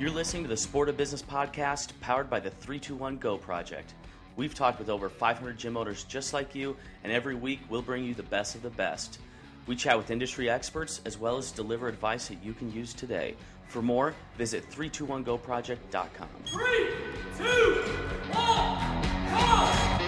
[0.00, 3.92] You're listening to the Sport of Business podcast powered by the 321 Go Project.
[4.34, 6.74] We've talked with over 500 gym owners just like you,
[7.04, 9.18] and every week we'll bring you the best of the best.
[9.66, 13.34] We chat with industry experts as well as deliver advice that you can use today.
[13.68, 16.28] For more, visit 321goproject.com.
[16.46, 16.88] Three,
[17.36, 17.84] two,
[18.32, 19.02] one,
[19.98, 19.99] go!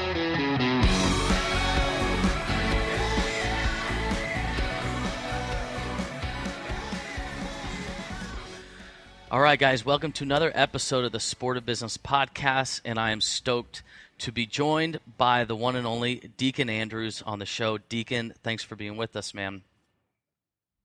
[9.32, 13.12] All right, guys, welcome to another episode of the Sport of Business podcast, and I
[13.12, 13.82] am stoked
[14.18, 17.78] to be joined by the one and only Deacon Andrews on the show.
[17.78, 19.62] Deacon, thanks for being with us, man.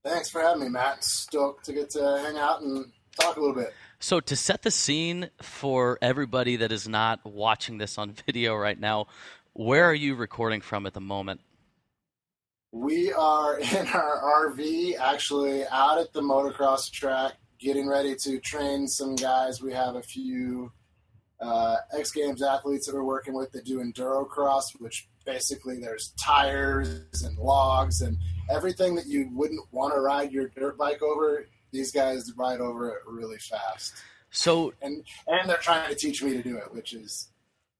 [0.02, 1.04] Thanks for having me, Matt.
[1.04, 2.86] Stoked to get to hang out and
[3.20, 3.74] talk a little bit.
[4.00, 8.80] So, to set the scene for everybody that is not watching this on video right
[8.80, 9.08] now,
[9.52, 11.42] where are you recording from at the moment?
[12.72, 18.86] We are in our RV, actually out at the motocross track, getting ready to train
[18.86, 19.60] some guys.
[19.60, 20.72] We have a few
[21.40, 26.12] uh, X Games athletes that we're working with that do enduro cross, which basically there's
[26.20, 28.16] tires and logs and
[28.50, 31.46] everything that you wouldn't want to ride your dirt bike over.
[31.70, 33.94] These guys ride over it really fast.
[34.30, 37.28] So, and and they're trying to teach me to do it, which is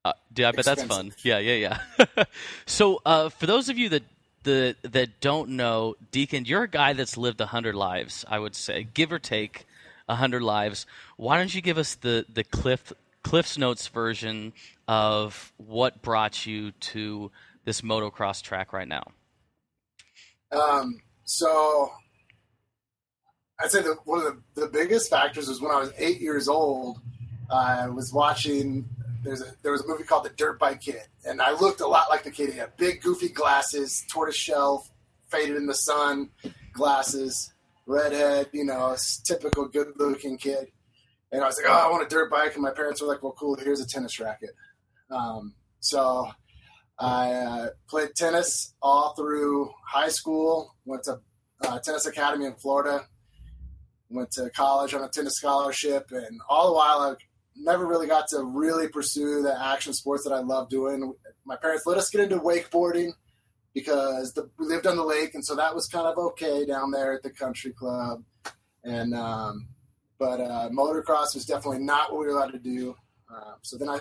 [0.05, 1.11] uh, dude, I bet that's fun.
[1.23, 2.23] Yeah, yeah, yeah.
[2.65, 4.03] so, uh, for those of you that
[4.43, 8.25] the that don't know, Deacon, you're a guy that's lived a hundred lives.
[8.27, 9.67] I would say, give or take,
[10.15, 10.85] hundred lives.
[11.17, 12.93] Why don't you give us the the Cliff
[13.23, 14.53] Cliff's Notes version
[14.87, 17.31] of what brought you to
[17.65, 19.03] this motocross track right now?
[20.51, 21.91] Um, so
[23.59, 26.47] I'd say that one of the, the biggest factors was when I was eight years
[26.47, 26.99] old.
[27.51, 28.87] I was watching.
[29.23, 31.87] There's a there was a movie called The Dirt Bike Kid, and I looked a
[31.87, 32.53] lot like the kid.
[32.53, 34.87] He had big, goofy glasses, tortoise shell,
[35.27, 36.29] faded in the sun,
[36.71, 37.51] glasses,
[37.89, 38.49] redhead.
[38.53, 38.95] You know,
[39.25, 40.67] typical good-looking kid.
[41.31, 43.21] And I was like, oh, I want a dirt bike, and my parents were like,
[43.21, 43.55] well, cool.
[43.55, 44.49] Here's a tennis racket.
[45.11, 46.27] Um, so
[46.97, 50.75] I uh, played tennis all through high school.
[50.85, 51.19] Went to
[51.65, 53.05] uh, tennis academy in Florida.
[54.09, 57.13] Went to college on a tennis scholarship, and all the while I
[57.55, 61.13] never really got to really pursue the action sports that I love doing.
[61.45, 63.11] My parents let us get into wakeboarding
[63.79, 66.91] because the, we lived on the lake, and so that was kind of okay down
[66.91, 68.23] there at the country club.
[68.83, 69.67] And um,
[70.17, 72.95] but uh, motocross was definitely not what we were allowed to do.
[73.33, 73.99] Uh, so then I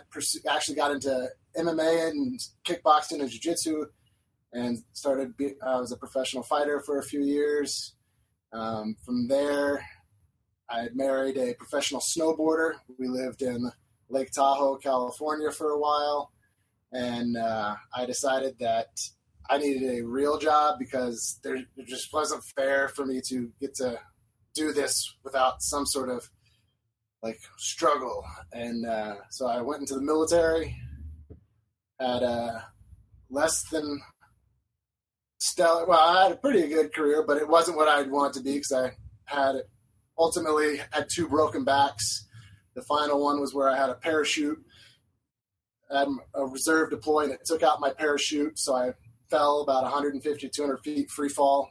[0.51, 3.85] actually got into MMA and kickboxing and jiu-jitsu
[4.53, 7.95] and started be- I was a professional fighter for a few years.
[8.53, 9.85] Um, from there,
[10.71, 12.75] I had married a professional snowboarder.
[12.99, 13.71] We lived in
[14.09, 16.33] Lake Tahoe, California for a while.
[16.93, 18.89] And uh, I decided that
[19.51, 23.75] I needed a real job because there, it just wasn't fair for me to get
[23.77, 23.99] to
[24.55, 26.29] do this without some sort of
[27.23, 28.25] like struggle.
[28.53, 30.77] And uh, so I went into the military,
[31.99, 32.67] had a
[33.31, 34.01] less than
[35.39, 35.87] stellar.
[35.87, 38.55] Well, I had a pretty good career, but it wasn't what I'd want to be
[38.55, 38.93] because I
[39.25, 39.57] had
[40.19, 42.27] ultimately had two broken backs.
[42.75, 44.59] The final one was where I had a parachute.
[45.91, 48.93] I'm a reserve deploy and it took out my parachute, so I
[49.31, 51.71] fell about 150, 200 feet free fall,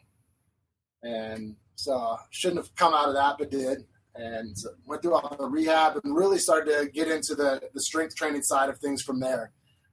[1.03, 3.85] and so shouldn't have come out of that, but did.
[4.15, 4.55] And
[4.87, 8.41] went through all the rehab and really started to get into the, the strength training
[8.41, 9.51] side of things from there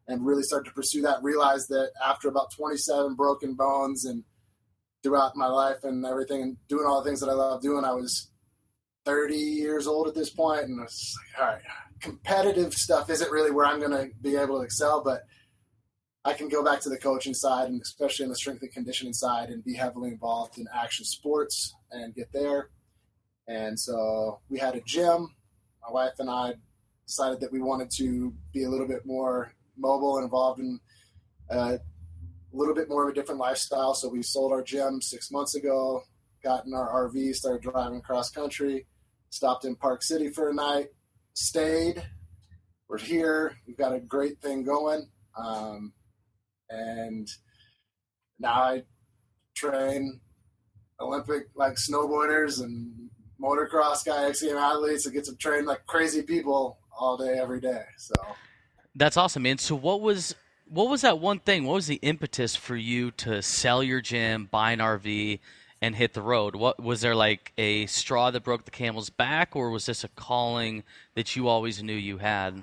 [0.08, 1.22] and really started to pursue that.
[1.22, 4.24] Realized that after about 27 broken bones and
[5.02, 7.92] throughout my life and everything and doing all the things that I love doing, I
[7.92, 8.30] was
[9.04, 11.62] 30 years old at this point and I was like, all right,
[12.00, 15.24] competitive stuff isn't really where I'm going to be able to excel, but
[16.26, 19.12] I can go back to the coaching side and especially on the strength and conditioning
[19.12, 22.70] side and be heavily involved in action sports and get there.
[23.46, 25.28] And so we had a gym.
[25.86, 26.54] My wife and I
[27.06, 30.80] decided that we wanted to be a little bit more mobile and involved in
[31.50, 33.92] uh, a little bit more of a different lifestyle.
[33.92, 36.04] So we sold our gym six months ago,
[36.42, 38.86] got in our RV, started driving cross country,
[39.28, 40.86] stopped in Park City for a night,
[41.34, 42.02] stayed.
[42.88, 43.56] We're here.
[43.66, 45.08] We've got a great thing going.
[45.36, 45.92] Um,
[46.70, 47.28] and
[48.38, 48.82] now I
[49.54, 50.20] train
[51.00, 56.78] Olympic like snowboarders and motocross guy, XCM athletes that get to train like crazy people
[56.98, 57.82] all day, every day.
[57.98, 58.14] So
[58.94, 59.58] That's awesome, man.
[59.58, 60.34] So what was
[60.66, 61.64] what was that one thing?
[61.64, 65.40] What was the impetus for you to sell your gym, buy an RV,
[65.82, 66.56] and hit the road?
[66.56, 70.08] What was there like a straw that broke the camel's back, or was this a
[70.08, 70.84] calling
[71.14, 72.62] that you always knew you had?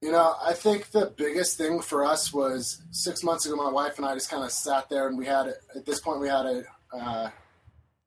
[0.00, 3.54] You know, I think the biggest thing for us was six months ago.
[3.54, 6.20] My wife and I just kind of sat there, and we had at this point
[6.20, 6.62] we had a
[6.96, 7.30] uh,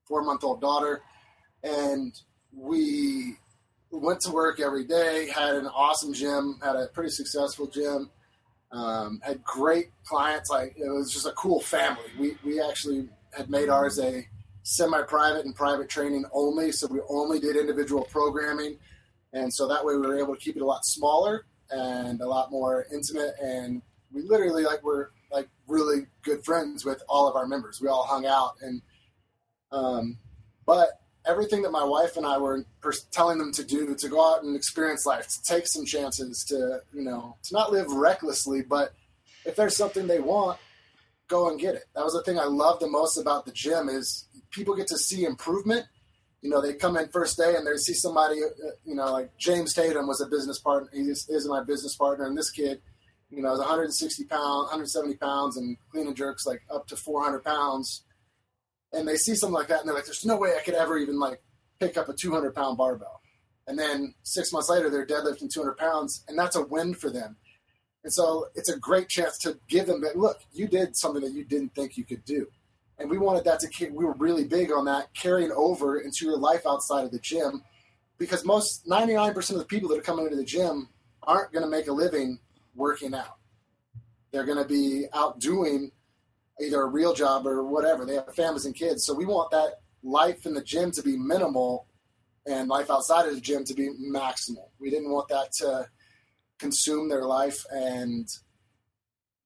[0.08, 1.04] four month old daughter,
[1.64, 2.20] and
[2.52, 3.36] we
[3.92, 8.10] went to work every day, had an awesome gym, had a pretty successful gym,
[8.72, 10.50] um, had great clients.
[10.50, 12.10] Like it was just a cool family.
[12.18, 13.08] We we actually
[13.38, 14.28] had made ours a
[14.64, 18.80] semi-private and private training only, so we only did individual programming,
[19.32, 22.28] and so that way we were able to keep it a lot smaller and a
[22.28, 23.34] lot more intimate.
[23.42, 23.82] And
[24.12, 27.82] we literally like were like really good friends with all of our members.
[27.82, 28.82] We all hung out and.
[29.72, 30.20] Um,
[30.66, 32.66] but everything that my wife and I were
[33.12, 36.82] telling them to do to go out and experience life, to take some chances, to
[36.94, 38.94] you know, to not live recklessly, but
[39.46, 40.60] if there's something they want,
[41.28, 41.86] go and get it.
[41.96, 44.98] That was the thing I loved the most about the gym is people get to
[44.98, 45.86] see improvement.
[46.44, 49.36] You know, they come in first day and they see somebody, uh, you know, like
[49.40, 50.90] James Tatum was a business partner.
[50.94, 52.82] He is, my business partner, and this kid,
[53.32, 57.44] you know, is 160 pounds, 170 pounds, and clean and jerks like up to 400
[57.44, 58.04] pounds
[58.94, 60.98] and they see something like that and they're like, there's no way I could ever
[60.98, 61.42] even like
[61.80, 63.22] pick up a 200 pound barbell.
[63.68, 67.38] And then six months later, they're deadlifting 200 pounds, and that's a win for them.
[68.04, 71.32] And so it's a great chance to give them that look, you did something that
[71.32, 72.48] you didn't think you could do.
[73.00, 76.38] And we wanted that to, we were really big on that carrying over into your
[76.38, 77.64] life outside of the gym
[78.18, 80.90] because most 99% of the people that are coming into the gym
[81.24, 82.40] aren't going to make a living
[82.76, 83.38] working out.
[84.32, 85.92] They're going to be out doing
[86.62, 88.06] either a real job or whatever.
[88.06, 89.06] They have families and kids.
[89.06, 91.88] So we want that life in the gym to be minimal
[92.46, 94.70] and life outside of the gym to be maximal.
[94.80, 95.88] We didn't want that to
[96.60, 97.64] consume their life.
[97.72, 98.28] And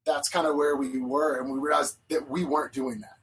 [0.06, 1.40] that's kind of where we were.
[1.40, 3.17] And we realized that we weren't doing that.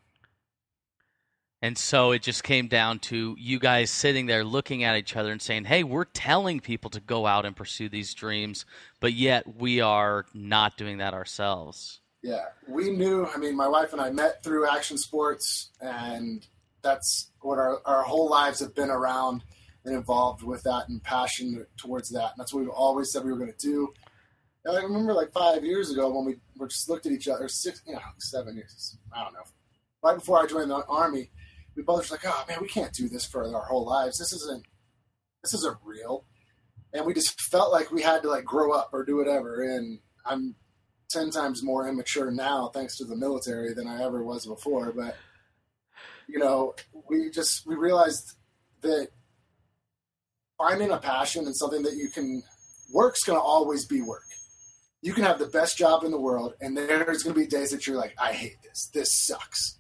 [1.65, 5.33] And so it just came down to you guys sitting there looking at each other
[5.33, 8.67] and saying, hey, we're telling people to go out and pursue these dreams,
[9.01, 12.01] but yet we are not doing that ourselves.
[12.23, 13.27] Yeah, we knew.
[13.35, 16.47] I mean, my wife and I met through action sports, and
[16.83, 19.43] that's what our, our whole lives have been around
[19.87, 22.33] and involved with that and passion towards that.
[22.33, 23.91] And that's what we've always said we were going to do.
[24.67, 27.49] And I remember like five years ago when we were just looked at each other,
[27.49, 29.47] six, you know, seven years, I don't know.
[30.03, 31.31] Right before I joined the army,
[31.77, 34.19] we both were like, oh man, we can't do this for our whole lives.
[34.19, 34.65] This isn't,
[35.43, 36.25] this isn't real.
[36.93, 39.63] And we just felt like we had to like grow up or do whatever.
[39.63, 40.55] And I'm
[41.11, 44.93] 10 times more immature now thanks to the military than I ever was before.
[44.93, 45.17] But,
[46.29, 46.75] you know,
[47.09, 48.37] we just, we realized
[48.83, 49.09] that
[50.57, 52.43] finding a passion and something that you can,
[52.93, 54.23] work's to always be work.
[55.03, 57.87] You can have the best job in the world, and there's to be days that
[57.87, 58.89] you're like, I hate this.
[58.95, 59.79] This sucks.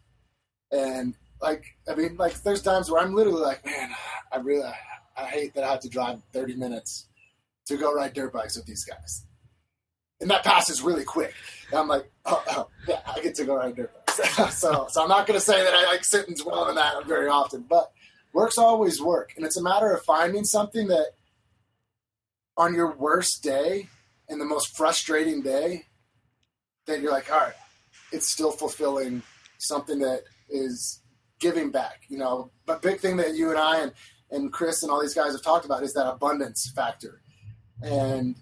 [0.70, 1.14] And,
[1.44, 3.90] like, I mean, like, there's times where I'm literally like, man,
[4.32, 4.68] I really,
[5.16, 7.06] I hate that I have to drive 30 minutes
[7.66, 9.24] to go ride dirt bikes with these guys
[10.20, 11.34] and that passes really quick.
[11.70, 13.90] And I'm like, oh, oh, yeah, I get to go right there.
[14.50, 17.06] so, so I'm not going to say that I like sit and dwell on that
[17.06, 17.92] very often, but
[18.32, 21.08] work's always work, and it's a matter of finding something that
[22.56, 23.88] on your worst day
[24.28, 25.84] and the most frustrating day,
[26.86, 27.54] that you're like, all right,
[28.12, 29.22] it's still fulfilling
[29.58, 31.00] something that is
[31.40, 32.02] giving back.
[32.08, 33.92] You know, but big thing that you and I and
[34.30, 37.22] and Chris and all these guys have talked about is that abundance factor,
[37.82, 38.36] and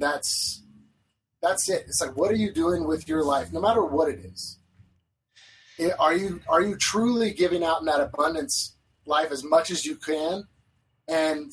[0.00, 0.62] that's
[1.42, 1.84] that's it.
[1.86, 4.58] It's like, what are you doing with your life, no matter what it is?
[5.78, 9.84] It, are you are you truly giving out in that abundance life as much as
[9.84, 10.44] you can?
[11.08, 11.52] And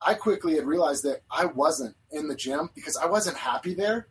[0.00, 4.08] I quickly had realized that I wasn't in the gym because I wasn't happy there,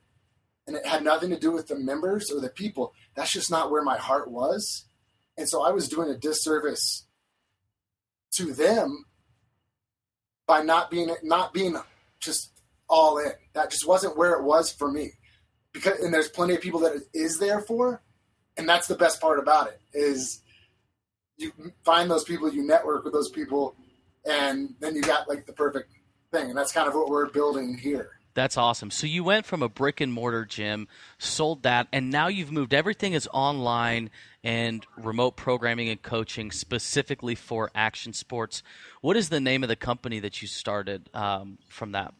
[0.67, 2.93] and it had nothing to do with the members or the people.
[3.15, 4.85] That's just not where my heart was,
[5.39, 7.05] and so I was doing a disservice
[8.33, 9.05] to them
[10.45, 11.77] by not being not being
[12.19, 12.51] just
[12.89, 13.31] all in.
[13.53, 15.13] That just wasn't where it was for me.
[15.71, 18.01] Because and there's plenty of people that it is there for,
[18.57, 20.41] and that's the best part about it is
[21.37, 21.53] you
[21.85, 23.75] find those people, you network with those people,
[24.25, 25.89] and then you got like the perfect
[26.33, 26.49] thing.
[26.49, 28.19] And that's kind of what we're building here.
[28.33, 28.91] That's awesome.
[28.91, 32.73] So you went from a brick and mortar gym, sold that, and now you've moved
[32.73, 34.09] everything is online
[34.43, 38.63] and remote programming and coaching specifically for action sports.
[39.01, 42.13] What is the name of the company that you started um, from that?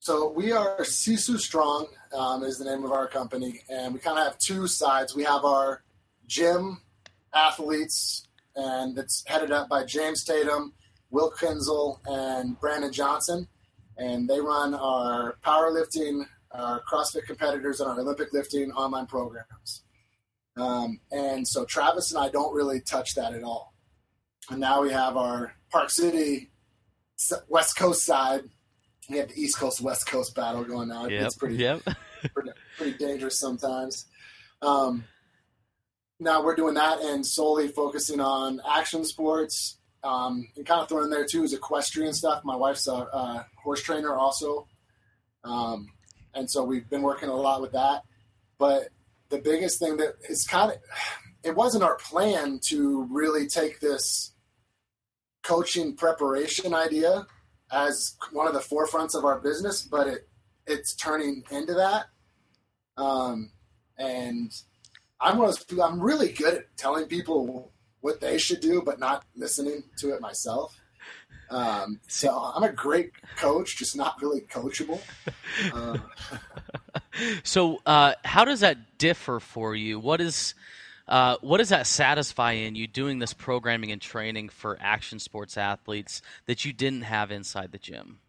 [0.00, 4.18] So we are Sisu Strong um, is the name of our company, and we kind
[4.18, 5.14] of have two sides.
[5.14, 5.82] We have our
[6.26, 6.80] gym
[7.34, 10.72] athletes, and it's headed up by James Tatum,
[11.10, 13.48] Will Kinzel, and Brandon Johnson,
[13.96, 19.82] and they run our powerlifting, our CrossFit competitors, and our Olympic lifting online programs.
[20.58, 23.74] Um, and so Travis and I don't really touch that at all.
[24.50, 26.50] And now we have our Park City
[27.48, 28.42] West Coast side
[29.08, 31.10] we have the East Coast West Coast battle going on.
[31.10, 31.22] Yep.
[31.24, 31.82] It's pretty, yep.
[32.34, 34.06] pretty, pretty dangerous sometimes.
[34.60, 35.04] Um,
[36.20, 41.04] now we're doing that and solely focusing on action sports Um, and kind of thrown
[41.04, 42.44] in there too is equestrian stuff.
[42.44, 44.66] My wife's a, a horse trainer also,
[45.44, 45.88] um,
[46.34, 48.02] and so we've been working a lot with that.
[48.58, 48.88] But
[49.30, 50.78] the biggest thing that is kind of
[51.42, 54.32] it wasn't our plan to really take this
[55.42, 57.26] coaching preparation idea
[57.70, 60.28] as one of the forefronts of our business, but it
[60.66, 62.06] it's turning into that.
[62.96, 63.50] Um,
[63.96, 64.52] and
[65.20, 65.84] I'm one of those people.
[65.84, 70.20] I'm really good at telling people what they should do, but not listening to it
[70.20, 70.78] myself.
[71.50, 75.00] Um, so I'm a great coach, just not really coachable.
[75.74, 75.98] Uh,
[77.42, 79.98] So, uh, how does that differ for you?
[79.98, 80.54] What is
[81.08, 85.56] uh, what does that satisfy in you doing this programming and training for action sports
[85.56, 88.20] athletes that you didn't have inside the gym?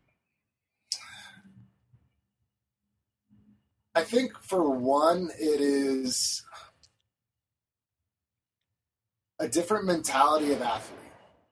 [3.95, 6.41] I think for one, it is
[9.39, 10.99] a different mentality of athlete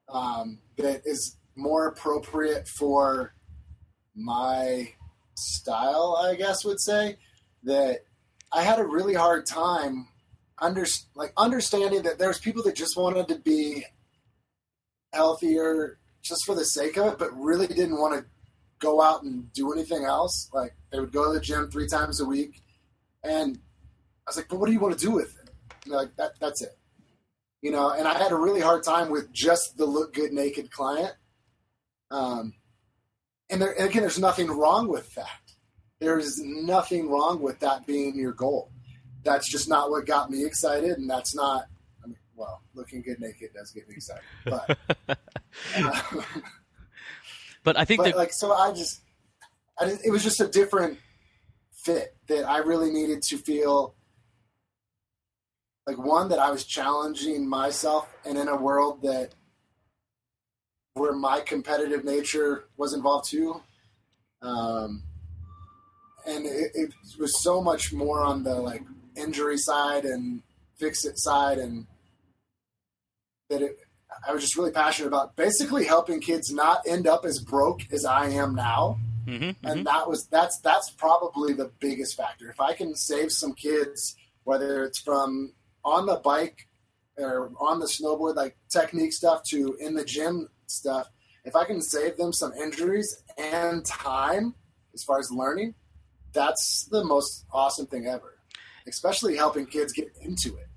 [0.08, 3.34] um, that is more appropriate for
[4.16, 4.94] my
[5.36, 7.18] style, I guess would say.
[7.68, 8.00] That
[8.52, 10.08] I had a really hard time
[10.60, 13.86] under like understanding that there's people that just wanted to be
[15.14, 18.26] healthier just for the sake of it, but really didn't want to
[18.80, 20.50] go out and do anything else.
[20.54, 22.64] Like they would go to the gym three times a week,
[23.24, 23.60] and
[24.26, 26.62] I was like, "But what do you want to do with it?" Like, "That that's
[26.62, 26.78] it."
[27.62, 30.72] You know, and I had a really hard time with just the look good naked
[30.72, 31.14] client.
[32.12, 32.54] Um,
[33.50, 35.47] and there and again, there's nothing wrong with that.
[36.00, 38.72] There's nothing wrong with that being your goal.
[39.24, 41.66] That's just not what got me excited, and that's not.
[42.04, 44.78] I mean, well, looking good naked does get me excited, but.
[45.78, 46.22] uh,
[47.68, 49.02] But I think but that like so i just
[49.78, 51.00] I didn't, it was just a different
[51.74, 53.94] fit that i really needed to feel
[55.86, 59.36] like one that i was challenging myself and in a world that
[60.94, 63.62] where my competitive nature was involved too
[64.42, 65.04] um,
[66.26, 68.84] and it, it was so much more on the like
[69.16, 70.42] injury side and
[70.78, 71.88] fix it side and
[73.50, 73.78] that it
[74.28, 78.06] I was just really passionate about basically helping kids not end up as broke as
[78.06, 79.00] I am now.
[79.26, 79.84] Mhm, And mhm.
[79.86, 82.50] that was that's that's probably the biggest factor.
[82.50, 86.68] If I can save some kids, whether it's from on the bike
[87.18, 91.10] or on the snowboard, like technique stuff to in the gym stuff,
[91.44, 94.56] if I can save them some injuries and time
[94.94, 95.76] as far as learning,
[96.38, 98.38] that's the most awesome thing ever.
[98.88, 100.68] Especially helping kids get into it.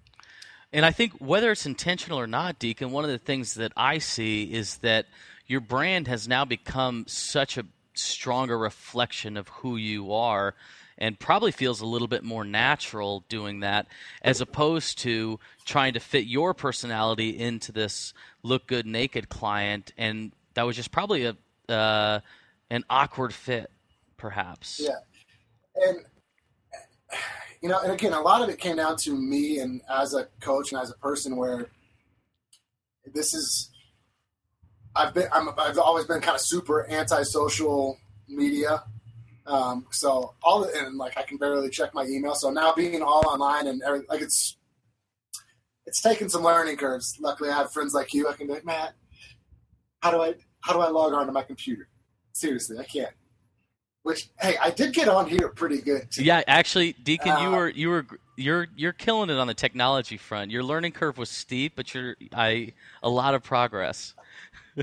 [0.73, 3.99] And I think whether it's intentional or not, Deacon, one of the things that I
[3.99, 5.07] see is that
[5.47, 7.65] your brand has now become such a
[7.95, 10.55] stronger reflection of who you are
[10.97, 13.87] and probably feels a little bit more natural doing that
[14.23, 20.33] as opposed to trying to fit your personality into this look good naked client and
[20.55, 21.37] that was just probably a
[21.69, 22.21] uh,
[22.71, 23.71] an awkward fit
[24.17, 24.99] perhaps Yeah.
[25.77, 25.99] And
[27.63, 30.29] you know, and again, a lot of it came down to me and as a
[30.41, 31.71] coach and as a person where
[33.13, 33.71] this is
[34.95, 37.99] I've been I'm, I've always been kind of super anti-social
[38.29, 38.83] media.
[39.47, 42.35] Um, so all the, and like I can barely check my email.
[42.35, 44.57] So now being all online and every, like it's
[45.87, 47.17] it's taken some learning curves.
[47.21, 48.29] Luckily, I have friends like you.
[48.29, 48.95] I can be like, Matt,
[50.03, 51.89] how do I how do I log on to my computer?
[52.33, 53.13] Seriously, I can't.
[54.03, 56.11] Which hey, I did get on here pretty good.
[56.11, 56.25] too.
[56.25, 60.17] Yeah, actually, Deacon, you Uh, were you were you're you're killing it on the technology
[60.17, 60.51] front.
[60.51, 64.15] Your learning curve was steep, but you're I a lot of progress.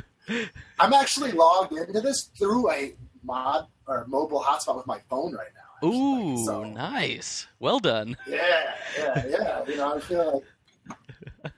[0.80, 2.94] I'm actually logged into this through a
[3.24, 5.62] mod or mobile hotspot with my phone right now.
[5.78, 6.34] actually.
[6.34, 7.48] Ooh, So, nice.
[7.60, 8.18] Well done.
[8.28, 9.66] yeah, yeah, yeah.
[9.68, 10.44] You know, I feel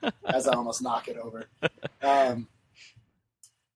[0.01, 1.45] like as I almost knock it over.
[2.01, 2.47] Um,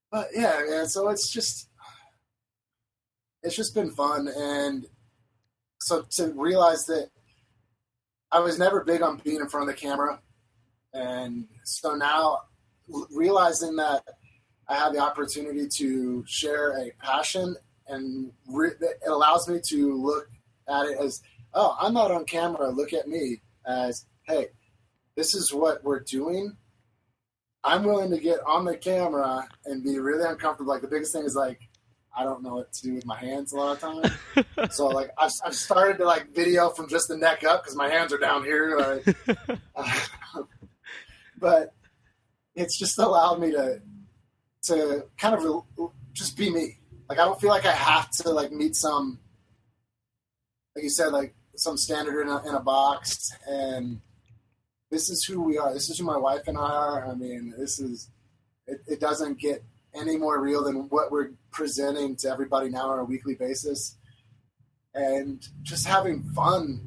[0.10, 0.88] but yeah, man.
[0.88, 1.68] So it's just
[3.44, 4.88] it's just been fun, and
[5.80, 7.10] so to realize that
[8.32, 10.20] I was never big on being in front of the camera,
[10.94, 12.40] and so now
[13.12, 14.04] realizing that
[14.68, 17.56] I have the opportunity to share a passion,
[17.88, 20.30] and re- it allows me to look
[20.70, 21.22] at it as,
[21.54, 22.70] oh, I'm not on camera.
[22.70, 24.48] Look at me as, hey,
[25.16, 26.56] this is what we're doing.
[27.64, 30.72] I'm willing to get on the camera and be really uncomfortable.
[30.72, 31.60] Like the biggest thing is like,
[32.16, 34.76] I don't know what to do with my hands a lot of times.
[34.76, 37.90] so like I've, I've started to like video from just the neck up because my
[37.90, 38.78] hands are down here.
[38.78, 39.18] Like,
[39.76, 40.00] uh,
[41.40, 41.74] but
[42.56, 43.82] it's just allowed me to
[44.64, 46.80] to kind of re- just be me.
[47.10, 49.20] Like I don't feel like I have to like meet some,
[50.76, 53.30] like you said, like some standard in a, in a box.
[53.48, 54.02] And
[54.90, 55.74] this is who we are.
[55.74, 57.08] This is who my wife and I are.
[57.08, 58.10] I mean, this is
[58.68, 59.64] it, it doesn't get
[59.96, 63.98] any more real than what we're presenting to everybody now on a weekly basis.
[64.94, 66.82] And just having fun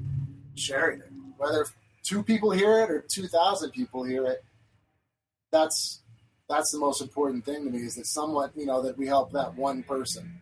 [0.54, 1.66] sharing it, whether
[2.02, 4.44] two people hear it or 2,000 people hear it,
[5.50, 6.02] that's
[6.48, 9.32] that's the most important thing to me is that somewhat you know that we help
[9.32, 10.40] that one person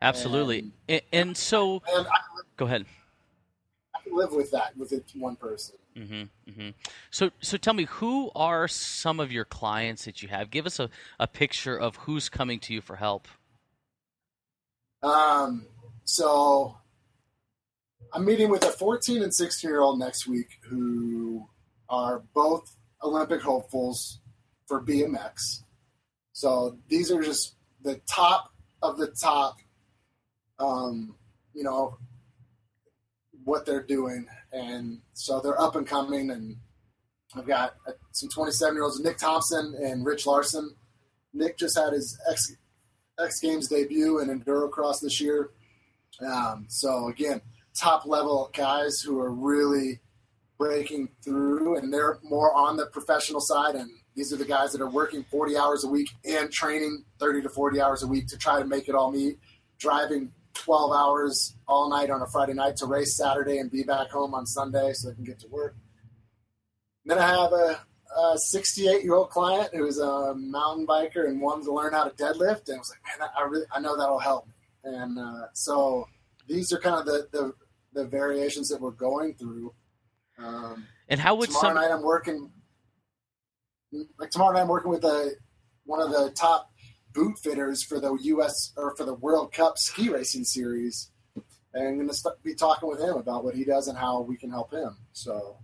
[0.00, 0.58] Absolutely.
[0.58, 2.16] And- And, and so, and I,
[2.56, 2.86] go ahead.
[3.94, 6.22] I live with that with it one person hmm
[6.52, 6.70] hmm
[7.10, 10.50] So, so tell me, who are some of your clients that you have?
[10.50, 13.28] Give us a, a picture of who's coming to you for help.
[15.02, 15.66] um,
[16.04, 16.76] so
[18.12, 21.48] i'm meeting with a 14 and 16 year old next week who
[21.88, 24.20] are both olympic hopefuls
[24.66, 25.62] for bmx
[26.32, 29.56] so these are just the top of the top
[30.58, 31.14] um,
[31.54, 31.96] you know
[33.44, 34.26] what they're doing.
[34.52, 36.30] And so they're up and coming.
[36.30, 36.56] And
[37.34, 40.74] i've got uh, some 27 year olds nick thompson and rich larson.
[41.32, 42.54] Nick just had his x
[43.18, 45.50] x games debut in endurocross this year.
[46.20, 47.40] Um, so again
[47.78, 50.00] top level guys who are really
[50.58, 53.74] breaking through and they're more on the professional side.
[53.74, 57.42] And these are the guys that are working 40 hours a week and training 30
[57.42, 59.38] to 40 hours a week to try to make it all meet.
[59.78, 64.10] Driving 12 hours all night on a friday night to race saturday and be back
[64.10, 65.74] home on sunday so they can get to work
[67.04, 67.80] then i have a,
[68.18, 72.10] a 68 year old client who's a mountain biker and wanted to learn how to
[72.22, 74.48] deadlift and I was like man i, really, I know that'll help
[74.84, 76.08] and uh, so
[76.48, 77.52] these are kind of the, the,
[77.92, 79.72] the variations that we're going through
[80.38, 81.74] um, And how would tomorrow some?
[81.74, 82.50] night I'm working.
[84.18, 85.32] Like tomorrow night I'm working with a
[85.84, 86.71] one of the top
[87.12, 88.72] boot fitters for the U.S.
[88.76, 91.10] or for the World Cup ski racing series,
[91.74, 94.20] and I'm going to st- be talking with him about what he does and how
[94.22, 94.96] we can help him.
[95.12, 95.58] So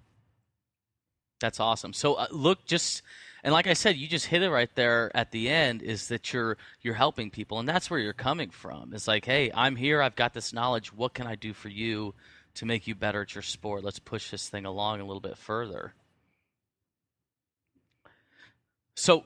[1.41, 1.93] That's awesome.
[1.93, 3.03] So, uh, look, just
[3.45, 5.83] and like I said, you just hit it right there at the end.
[5.83, 8.93] Is that you're you're helping people, and that's where you're coming from.
[8.95, 10.03] It's like, hey, I'm here.
[10.03, 10.93] I've got this knowledge.
[10.93, 12.15] What can I do for you
[12.55, 13.85] to make you better at your sport?
[13.85, 15.95] Let's push this thing along a little bit further.
[18.97, 19.25] So,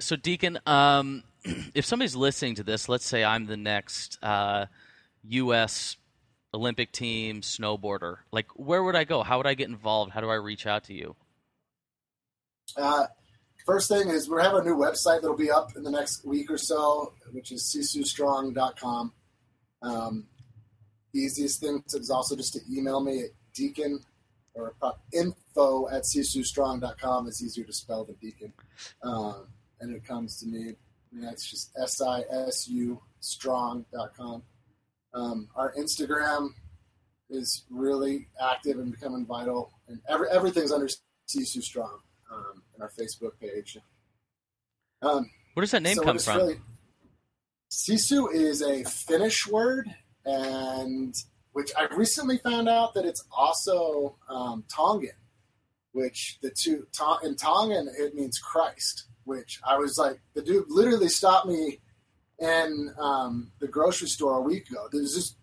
[0.00, 4.66] so Deacon, um, if somebody's listening to this, let's say I'm the next uh,
[5.24, 5.96] U.S.
[6.54, 8.18] Olympic team snowboarder.
[8.32, 9.22] Like, where would I go?
[9.22, 10.12] How would I get involved?
[10.12, 11.16] How do I reach out to you?
[12.76, 13.06] uh,
[13.64, 16.50] first thing is we have a new website that'll be up in the next week
[16.50, 19.12] or so, which is sisustrong.com.
[19.82, 20.26] Um,
[21.14, 24.00] easiest thing is also just to email me at deacon
[24.54, 24.74] or
[25.12, 27.28] info at sisustrong.com.
[27.28, 28.52] It's easier to spell than deacon.
[29.02, 29.46] Um,
[29.80, 30.74] and it comes to me.
[31.12, 34.42] And that's just S-I-S-U strong.com.
[35.14, 36.50] Um, our Instagram
[37.30, 39.72] is really active and becoming vital.
[39.88, 40.88] And every, everything's under
[41.28, 41.98] Sisu Strong
[42.32, 43.78] um, and our Facebook page.
[45.02, 46.36] Um, Where does that name so come from?
[46.36, 46.60] Really,
[47.70, 49.94] Sisu is a Finnish word,
[50.24, 51.14] and
[51.52, 55.10] which I recently found out that it's also um, Tongan,
[55.92, 56.86] which the two
[57.22, 59.07] in Tongan it means Christ.
[59.28, 61.80] Which I was like, the dude literally stopped me
[62.38, 64.88] in um, the grocery store a week ago.
[64.90, 65.36] There's just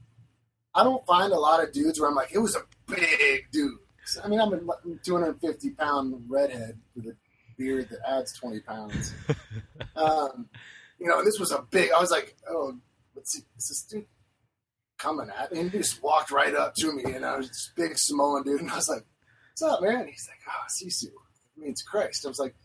[0.73, 3.77] I don't find a lot of dudes where I'm like, it was a big dude.
[4.23, 4.59] I mean, I'm a
[5.03, 7.15] 250 pound redhead with a
[7.59, 9.13] beard that adds 20 pounds.
[9.95, 10.49] um,
[10.99, 11.91] you know, and this was a big.
[11.91, 12.75] I was like, oh,
[13.15, 14.07] let's see, is this dude
[14.97, 15.59] coming at me?
[15.59, 18.61] And he just walked right up to me, and I was this big Samoan dude,
[18.61, 19.05] and I was like,
[19.51, 22.25] "What's up, man?" He's like, "Oh, Sisu." It means Christ.
[22.25, 22.55] I was like,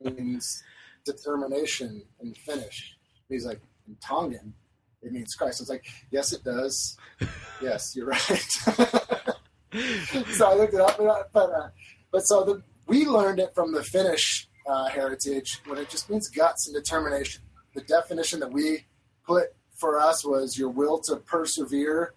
[0.00, 0.62] means
[1.04, 2.96] determination in Finnish.
[3.28, 4.54] He's like, in Tongan,
[5.02, 5.60] it means Christ.
[5.60, 6.96] I was like, yes, it does.
[7.62, 8.20] yes, you're right.
[10.32, 10.98] so I looked it up,
[11.32, 11.68] but uh,
[12.10, 16.28] but so the, we learned it from the Finnish uh, heritage when it just means
[16.28, 17.42] guts and determination.
[17.74, 18.86] The definition that we
[19.26, 22.14] put for us was your will to persevere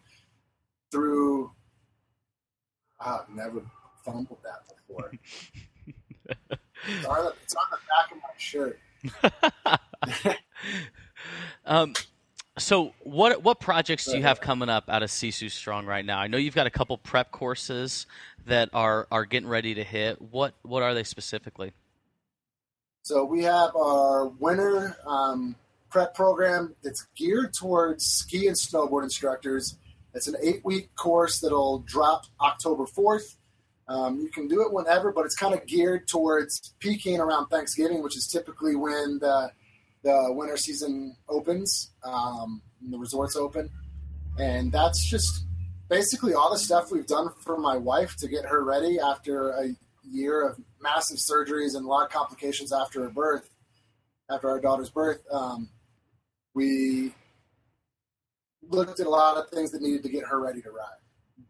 [0.91, 1.51] through.
[2.99, 3.61] Ah, I've never
[4.03, 5.11] fumbled that before.
[6.87, 8.79] it's, on the, it's on the back of my shirt.
[11.65, 11.93] Um,
[12.57, 16.19] so what what projects do you have coming up out of Sisu Strong right now?
[16.19, 18.05] I know you've got a couple prep courses
[18.45, 20.21] that are are getting ready to hit.
[20.21, 21.73] What what are they specifically?
[23.03, 25.55] So we have our winter um,
[25.89, 29.77] prep program that's geared towards ski and snowboard instructors.
[30.13, 33.37] It's an eight week course that'll drop October 4th.
[33.91, 38.01] Um, you can do it whenever, but it's kind of geared towards peaking around Thanksgiving,
[38.01, 39.51] which is typically when the,
[40.03, 43.69] the winter season opens, um, the resorts open.
[44.39, 45.43] And that's just
[45.89, 49.75] basically all the stuff we've done for my wife to get her ready after a
[50.09, 53.49] year of massive surgeries and a lot of complications after her birth,
[54.29, 55.69] after our daughter's birth, um,
[56.53, 57.13] we
[58.69, 61.01] looked at a lot of things that needed to get her ready to ride.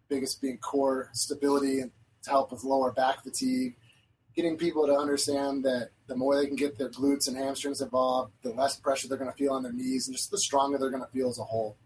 [0.09, 1.91] Biggest being core stability and
[2.23, 3.75] to help with lower back fatigue,
[4.35, 8.33] getting people to understand that the more they can get their glutes and hamstrings involved,
[8.43, 10.89] the less pressure they're going to feel on their knees, and just the stronger they're
[10.89, 11.77] going to feel as a whole.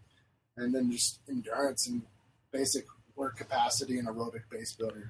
[0.56, 2.02] And then just endurance and
[2.52, 5.04] basic work capacity and aerobic base building.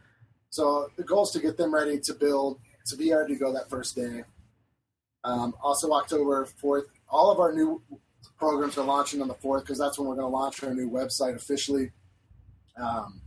[0.51, 3.53] So the goal is to get them ready to build, to be ready to go
[3.53, 4.25] that first day.
[5.25, 7.83] Um, also, October 4th, all of our new
[8.39, 10.91] programs are launching on the 4th because that's when we're going to launch our new
[10.91, 11.91] website officially.
[12.77, 13.21] Um,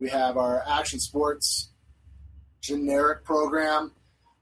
[0.00, 1.70] we have our action sports
[2.60, 3.92] generic program,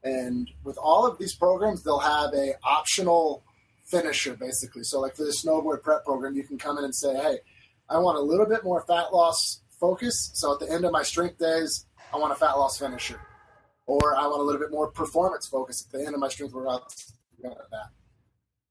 [0.03, 3.43] and with all of these programs, they'll have a optional
[3.85, 4.83] finisher basically.
[4.83, 7.39] So, like for the snowboard prep program, you can come in and say, "Hey,
[7.89, 10.31] I want a little bit more fat loss focus.
[10.33, 13.19] So at the end of my strength days, I want a fat loss finisher,
[13.85, 16.53] or I want a little bit more performance focus at the end of my strength
[16.53, 17.13] workouts.
[17.41, 17.89] That.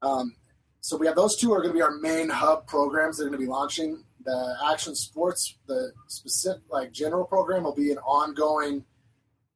[0.03, 0.37] Um,
[0.81, 3.19] so we have those two are going to be our main hub programs.
[3.19, 5.57] They're going to be launching the action sports.
[5.67, 8.85] The specific like general program will be an ongoing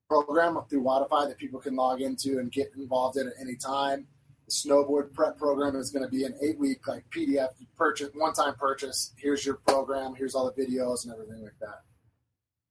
[0.09, 4.07] program through Wodify that people can log into and get involved in at any time.
[4.47, 8.33] The snowboard prep program is going to be an eight week like PDF purchase, one
[8.33, 9.13] time purchase.
[9.17, 10.15] Here's your program.
[10.15, 11.83] Here's all the videos and everything like that.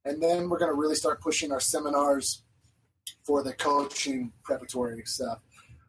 [0.04, 2.44] And then we're going to really start pushing our seminars
[3.24, 5.40] for the coaching preparatory stuff,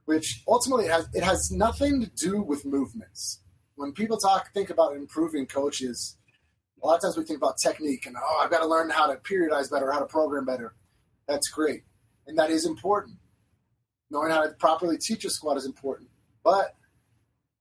[0.05, 3.42] which ultimately has it has nothing to do with movements.
[3.77, 6.17] When people talk think about improving coaches,
[6.83, 9.07] a lot of times we think about technique and oh, I've got to learn how
[9.07, 10.75] to periodize better, how to program better.
[11.27, 11.85] That's great,
[12.27, 13.17] and that is important.
[14.11, 16.11] Knowing how to properly teach a squad is important,
[16.45, 16.75] but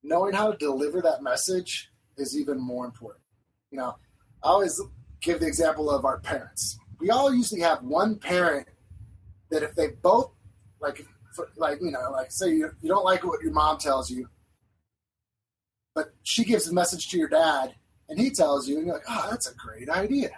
[0.03, 3.23] knowing how to deliver that message is even more important.
[3.69, 3.95] You know,
[4.43, 4.81] I always
[5.21, 6.77] give the example of our parents.
[6.99, 8.67] We all usually have one parent
[9.49, 10.31] that if they both
[10.81, 11.05] like
[11.55, 14.27] like you know like say you, you don't like what your mom tells you
[15.93, 17.75] but she gives a message to your dad
[18.09, 20.31] and he tells you and you're like oh that's a great idea.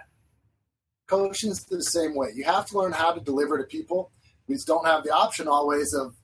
[1.07, 2.29] Coaching is the same way.
[2.33, 4.11] You have to learn how to deliver to people.
[4.47, 6.15] We just don't have the option always of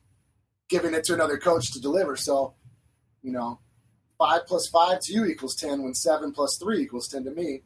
[0.70, 2.16] giving it to another coach to deliver.
[2.16, 2.56] So
[3.22, 3.60] you know
[4.18, 7.64] five plus five to you equals 10 when seven plus three equals 10 to me.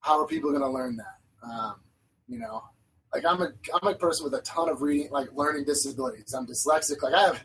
[0.00, 1.48] How are people going to learn that?
[1.48, 1.76] Um,
[2.28, 2.62] you know
[3.16, 6.34] like I'm a I'm a person with a ton of reading like learning disabilities.
[6.34, 7.02] I'm dyslexic.
[7.02, 7.44] Like I have,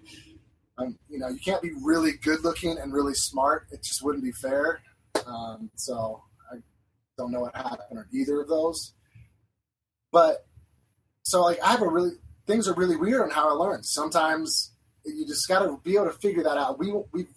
[0.82, 3.67] I'm you know you can't be really good looking and really smart.
[3.72, 4.82] It just wouldn't be fair.
[5.26, 6.58] Um, so I
[7.17, 8.94] don't know what happened on either of those.
[10.12, 10.46] But
[11.24, 12.12] so like I have a really
[12.48, 13.84] things are really weird on how I learn.
[13.84, 14.74] Sometimes
[15.06, 16.80] you just got to be able to figure that out.
[16.80, 17.28] We we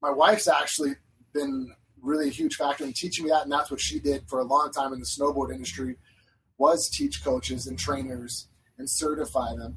[0.00, 0.94] my wife's actually
[1.32, 4.40] been really a huge factor in teaching me that, and that's what she did for
[4.40, 5.96] a long time in the snowboard industry
[6.58, 9.76] was teach coaches and trainers and certify them.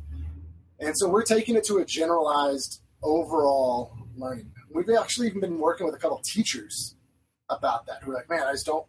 [0.80, 4.52] And so we're taking it to a generalized overall learning.
[4.74, 6.96] We've actually even been working with a couple teachers
[7.50, 8.86] about that who are like, man, I just don't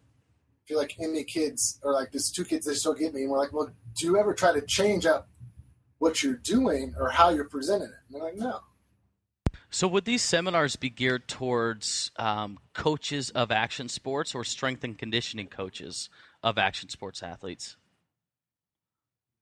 [0.65, 3.21] feel like any kids or like there's two kids they still get me.
[3.21, 5.29] And we're like, well, do you ever try to change up
[5.99, 7.95] what you're doing or how you're presenting it?
[8.09, 8.59] And they're like, no.
[9.69, 14.97] So, would these seminars be geared towards um, coaches of action sports or strength and
[14.97, 16.09] conditioning coaches
[16.41, 17.75] of action sports athletes?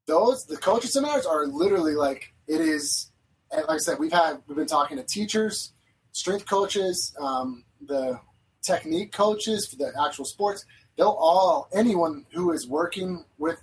[0.07, 3.11] Those the coaching seminars are literally like it is.
[3.51, 5.73] Like I said, we've had we've been talking to teachers,
[6.11, 8.19] strength coaches, um, the
[8.61, 10.65] technique coaches for the actual sports.
[10.97, 13.61] They'll all anyone who is working with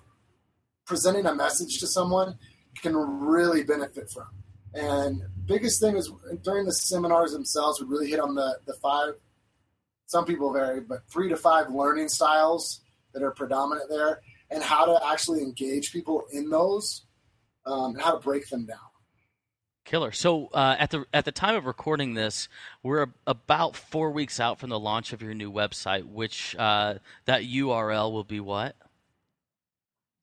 [0.84, 2.38] presenting a message to someone
[2.80, 4.28] can really benefit from.
[4.74, 6.10] And biggest thing is
[6.42, 9.14] during the seminars themselves, we really hit on the the five.
[10.06, 12.80] Some people vary, but three to five learning styles
[13.14, 17.06] that are predominant there, and how to actually engage people in those,
[17.66, 18.78] um, and how to break them down.
[19.84, 20.12] Killer.
[20.12, 22.48] So uh, at the at the time of recording this,
[22.82, 26.94] we're about four weeks out from the launch of your new website, which uh,
[27.24, 28.76] that URL will be what?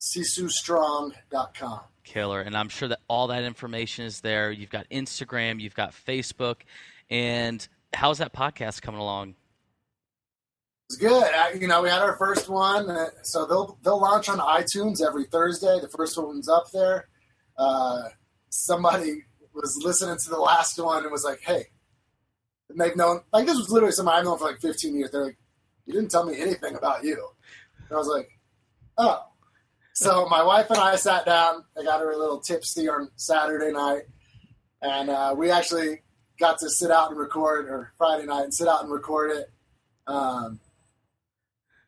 [0.02, 1.82] SisuStrong.com.
[2.06, 4.50] Killer, and I'm sure that all that information is there.
[4.50, 6.56] You've got Instagram, you've got Facebook,
[7.10, 9.36] and how's that podcast coming along?
[10.90, 11.32] It's good.
[11.36, 15.06] I, you know, we had our first one, uh, so they'll they'll launch on iTunes
[15.06, 15.80] every Thursday.
[15.80, 17.09] The first one's up there.
[17.60, 18.04] Uh,
[18.48, 21.66] somebody was listening to the last one and was like, "Hey,"
[22.70, 25.12] and they've known like this was literally somebody I've known for like 15 years.
[25.12, 25.38] They're like,
[25.86, 27.28] "You didn't tell me anything about you."
[27.78, 28.30] And I was like,
[28.98, 29.26] "Oh."
[29.94, 31.66] So my wife and I sat down.
[31.78, 34.04] I got her a little tipsy on Saturday night,
[34.82, 36.02] and uh, we actually
[36.40, 39.52] got to sit out and record, or Friday night and sit out and record it.
[40.08, 40.62] Um,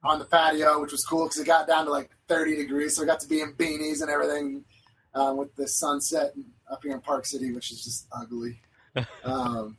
[0.03, 3.03] on the patio, which was cool because it got down to like 30 degrees, so
[3.03, 4.65] we got to be in beanies and everything
[5.13, 6.33] uh, with the sunset
[6.69, 8.61] up here in Park City, which is just ugly.
[9.23, 9.77] um,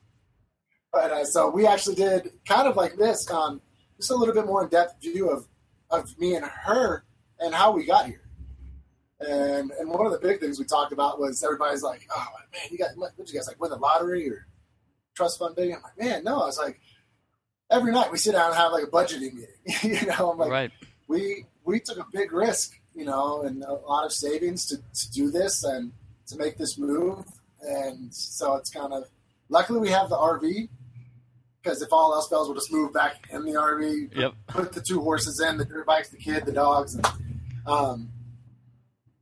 [0.92, 3.60] but uh, so we actually did kind of like this, um,
[3.96, 5.46] just a little bit more in depth view of
[5.90, 7.04] of me and her
[7.38, 8.22] and how we got here.
[9.20, 12.62] And and one of the big things we talked about was everybody's like, "Oh man,
[12.70, 14.46] you guys, what you guys like win the lottery or
[15.14, 16.80] trust fund big?" I'm like, "Man, no." I was like,
[17.72, 20.00] every night we sit down and have like a budgeting meeting.
[20.00, 20.70] you know, I'm like, right.
[21.08, 25.10] we we took a big risk, you know, and a lot of savings to to
[25.12, 25.92] do this and
[26.28, 27.24] to make this move.
[27.60, 29.04] And so it's kind of
[29.48, 30.68] luckily we have the RV
[31.62, 34.16] because if all else fails, we'll just move back in the RV.
[34.16, 34.32] Yep.
[34.48, 37.06] Put the two horses in, the dirt bikes, the kid, the dogs, and
[37.66, 38.10] um,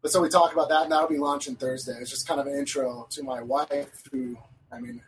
[0.03, 1.93] but so we talk about that, and that'll be launching Thursday.
[2.01, 4.39] It's just kind of an intro to my wife, who,
[4.73, 5.03] I mean,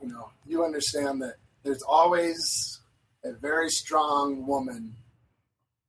[0.00, 2.80] you know, you understand that there's always
[3.24, 4.96] a very strong woman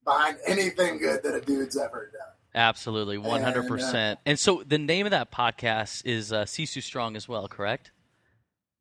[0.06, 2.22] behind anything good that a dude's ever done.
[2.56, 4.20] Absolutely, one hundred percent.
[4.26, 7.92] And so the name of that podcast is uh, Sisu Strong as well, correct?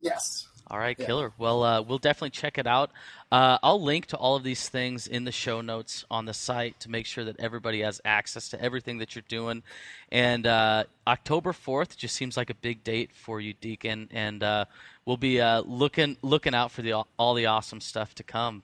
[0.00, 0.48] Yes.
[0.68, 1.06] All right, Yeah.
[1.06, 1.32] killer.
[1.38, 2.90] Well, uh, we'll definitely check it out.
[3.30, 6.80] Uh, I'll link to all of these things in the show notes on the site
[6.80, 9.62] to make sure that everybody has access to everything that you're doing.
[10.11, 14.08] And uh, October fourth just seems like a big date for you, Deacon.
[14.12, 14.64] And uh,
[15.04, 18.62] we'll be uh, looking looking out for the all the awesome stuff to come.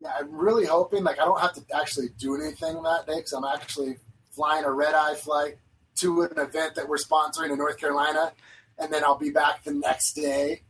[0.00, 3.32] Yeah, I'm really hoping like I don't have to actually do anything that day because
[3.32, 3.96] I'm actually
[4.30, 5.56] flying a red eye flight
[5.96, 8.32] to an event that we're sponsoring in North Carolina,
[8.78, 10.62] and then I'll be back the next day.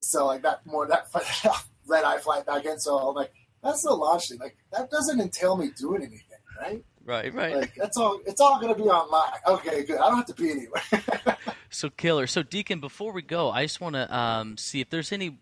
[0.00, 1.08] So like that more that
[1.86, 2.78] red eye flight back in.
[2.78, 3.32] So I'm like,
[3.62, 4.38] that's the launch thing.
[4.38, 6.84] Like that doesn't entail me doing anything, right?
[7.04, 7.56] Right, right.
[7.56, 8.20] Like that's all.
[8.26, 9.38] It's all gonna be online.
[9.46, 9.98] Okay, good.
[9.98, 10.82] I don't have to be anywhere.
[11.76, 12.26] So killer.
[12.26, 15.38] So Deacon, before we go, I just want to um, see if there's any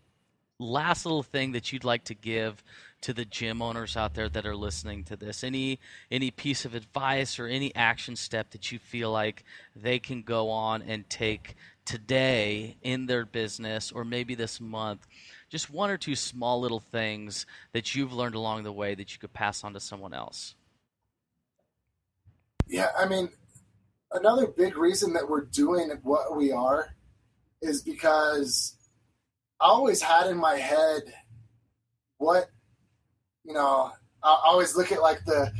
[0.58, 2.62] last little thing that you'd like to give
[3.04, 5.44] to the gym owners out there that are listening to this.
[5.44, 5.78] Any
[6.10, 9.44] any piece of advice or any action step that you feel like
[9.76, 15.06] they can go on and take today in their business or maybe this month.
[15.50, 19.18] Just one or two small little things that you've learned along the way that you
[19.18, 20.54] could pass on to someone else.
[22.66, 23.28] Yeah, I mean,
[24.12, 26.94] another big reason that we're doing what we are
[27.60, 28.76] is because
[29.60, 31.02] I always had in my head
[32.16, 32.48] what,
[33.44, 35.52] you know, I always look at like the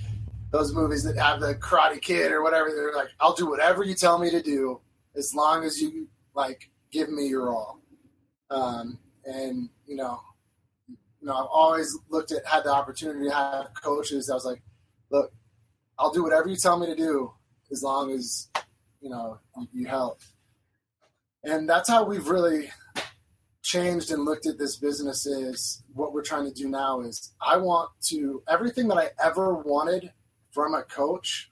[0.50, 2.70] those movies that have the Karate Kid or whatever.
[2.70, 4.80] They're like, I'll do whatever you tell me to do
[5.16, 7.80] as long as you like give me your all.
[8.50, 10.20] Um, and you know,
[10.88, 14.30] you know, I've always looked at had the opportunity to have coaches.
[14.30, 14.62] I was like,
[15.10, 15.32] look,
[15.98, 17.32] I'll do whatever you tell me to do
[17.70, 18.48] as long as
[19.00, 20.20] you know you, you help.
[21.42, 22.70] And that's how we've really
[23.64, 25.26] changed and looked at this business.
[25.26, 29.54] Is what we're trying to do now is I want to everything that I ever
[29.54, 30.12] wanted
[30.52, 31.50] from a coach.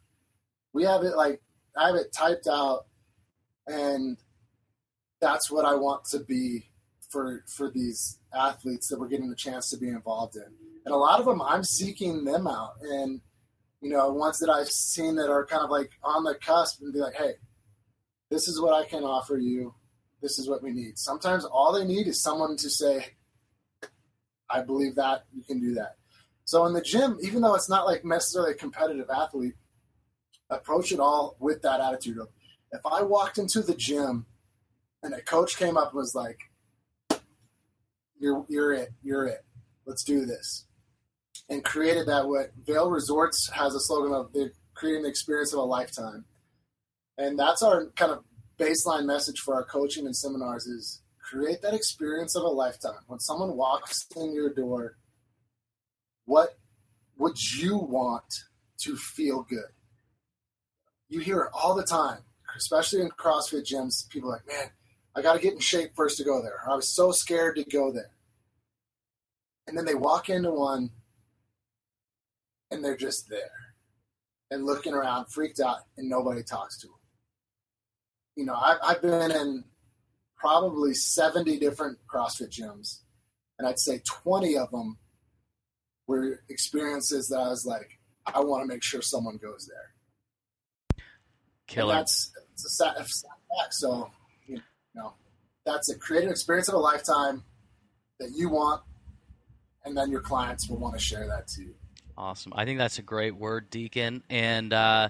[0.73, 1.43] We have it like
[1.77, 2.87] I have it typed out,
[3.67, 4.19] and
[5.21, 6.69] that's what I want to be
[7.11, 10.47] for for these athletes that we're getting the chance to be involved in.
[10.85, 13.21] And a lot of them, I'm seeking them out and
[13.83, 16.93] you know, ones that I've seen that are kind of like on the cusp and
[16.93, 17.33] be like, hey,
[18.31, 19.75] this is what I can offer you.
[20.23, 20.99] This is what we need.
[20.99, 23.07] Sometimes all they need is someone to say,
[24.49, 25.97] I believe that you can do that.
[26.45, 29.55] So in the gym, even though it's not like necessarily a competitive athlete,
[30.49, 32.29] approach it all with that attitude of
[32.73, 34.27] if I walked into the gym
[35.03, 36.39] and a coach came up and was like,
[38.19, 39.45] You're you're it, you're it.
[39.87, 40.67] Let's do this
[41.49, 45.59] and created that what Vail Resorts has a slogan of they're creating the experience of
[45.59, 46.25] a lifetime.
[47.19, 48.25] And that's our kind of
[48.63, 53.01] baseline message for our coaching and seminars is create that experience of a lifetime.
[53.07, 54.97] When someone walks in your door,
[56.27, 56.59] what
[57.19, 58.45] would you want
[58.83, 59.71] to feel good?
[61.09, 62.19] You hear it all the time,
[62.57, 64.09] especially in CrossFit gyms.
[64.09, 64.71] People like, man,
[65.15, 66.61] I got to get in shape first to go there.
[66.71, 68.11] I was so scared to go there.
[69.67, 70.91] And then they walk into one
[72.71, 73.75] and they're just there
[74.51, 76.97] and looking around, freaked out, and nobody talks to them.
[78.37, 79.65] You know, I've, I've been in
[80.37, 83.01] probably 70 different CrossFit gyms,
[83.59, 84.99] and I'd say 20 of them
[86.07, 89.93] were experiences that I was like, I want to make sure someone goes there.
[90.99, 91.07] And
[91.67, 91.95] Killer.
[91.95, 93.73] that's it's a sad, a fact.
[93.73, 94.11] So,
[94.47, 94.61] you
[94.95, 95.15] know,
[95.65, 96.01] that's it.
[96.01, 97.43] Create an experience of a lifetime
[98.21, 98.83] that you want,
[99.85, 101.75] and then your clients will want to share that too.
[102.17, 102.53] Awesome.
[102.55, 104.23] I think that's a great word, Deacon.
[104.29, 105.09] And, uh,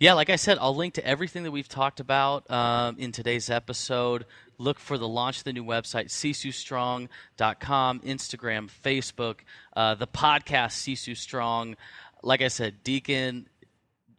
[0.00, 3.50] Yeah, like I said, I'll link to everything that we've talked about um, in today's
[3.50, 4.26] episode.
[4.56, 9.38] Look for the launch of the new website, sisustrong.com, Instagram, Facebook,
[9.74, 11.74] uh, the podcast, Sisu Strong.
[12.22, 13.48] Like I said, Deacon,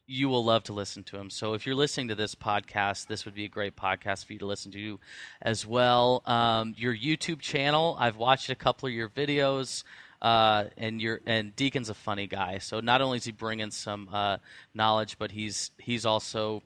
[0.06, 1.30] you will love to listen to him.
[1.30, 4.40] So if you're listening to this podcast, this would be a great podcast for you
[4.40, 5.00] to listen to
[5.42, 6.24] as well.
[6.26, 9.86] Um, your YouTube channel, I've watched a couple of your videos.
[10.22, 12.58] Uh, and your and Deacon's a funny guy.
[12.58, 14.38] So not only is he bringing some uh,
[14.74, 16.62] knowledge, but he's he's also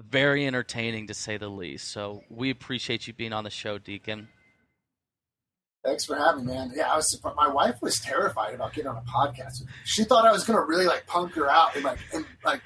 [0.00, 1.88] very entertaining to say the least.
[1.88, 4.28] So we appreciate you being on the show, Deacon.
[5.84, 6.72] Thanks for having me, man.
[6.74, 7.20] Yeah, I was.
[7.36, 9.62] My wife was terrified about getting on a podcast.
[9.84, 12.62] She thought I was going to really like punk her out and like and like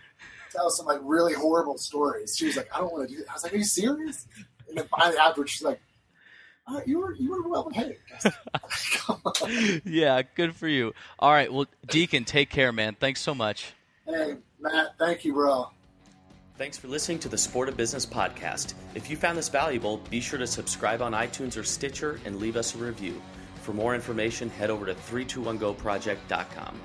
[0.51, 2.35] tell some like really horrible stories.
[2.39, 4.27] She was like, "I don't want to do that." I was like, "Are you serious?"
[4.69, 5.81] And then finally afterwards, she's like,
[6.67, 7.99] uh, "You were you were well behaved."
[9.85, 10.93] yeah, good for you.
[11.19, 12.97] All right, well, Deacon, take care, man.
[12.99, 13.73] Thanks so much.
[14.07, 14.95] Hey, Matt.
[14.99, 15.71] Thank you, bro.
[16.59, 18.75] Thanks for listening to the Sport of Business podcast.
[18.95, 22.57] If you found this valuable, be sure to subscribe on iTunes or Stitcher and leave
[22.57, 23.21] us a review.
[23.63, 26.81] For more information, head over to 321goproject.com.